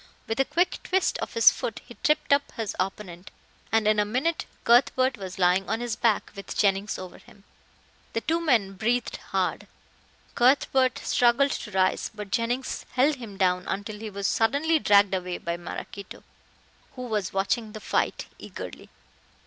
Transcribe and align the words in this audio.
With 0.25 0.39
a 0.39 0.45
quick 0.45 0.79
twist 0.83 1.19
of 1.19 1.35
his 1.35 1.51
foot 1.51 1.79
he 1.85 1.95
tripped 2.03 2.33
up 2.33 2.51
his 2.53 2.75
opponent, 2.79 3.29
and 3.71 3.87
in 3.87 3.99
a 3.99 4.03
minute 4.03 4.47
Cuthbert 4.63 5.15
was 5.15 5.37
lying 5.37 5.69
on 5.69 5.79
his 5.79 5.95
back 5.95 6.31
with 6.35 6.57
Jennings 6.57 6.97
over 6.97 7.19
him. 7.19 7.43
The 8.13 8.21
two 8.21 8.41
men 8.43 8.73
breathed 8.73 9.17
hard. 9.29 9.67
Cuthbert 10.33 10.97
struggled 11.03 11.51
to 11.51 11.69
rise, 11.71 12.09
but 12.15 12.31
Jennings 12.31 12.83
held 12.93 13.17
him 13.17 13.37
down 13.37 13.65
until 13.67 13.99
he 13.99 14.09
was 14.09 14.25
suddenly 14.25 14.79
dragged 14.79 15.13
away 15.13 15.37
by 15.37 15.55
Maraquito, 15.55 16.23
who 16.95 17.03
was 17.03 17.31
watching 17.31 17.73
the 17.73 17.79
fight 17.79 18.25
eagerly. 18.39 18.89